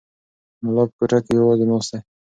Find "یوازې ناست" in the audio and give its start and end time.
1.39-1.89